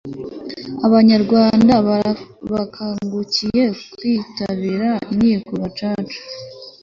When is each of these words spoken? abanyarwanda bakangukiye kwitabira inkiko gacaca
abanyarwanda 0.85 1.73
bakangukiye 2.51 3.65
kwitabira 3.93 4.89
inkiko 5.11 5.51
gacaca 5.61 6.19